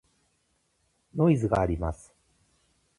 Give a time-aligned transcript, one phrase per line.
[1.13, 2.11] ノイズがあります。